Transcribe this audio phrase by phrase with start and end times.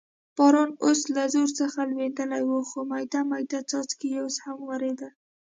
[0.37, 5.11] باران اوس له زور څخه لوېدلی و، خو مېده مېده څاڅکي اوس هم ورېدل.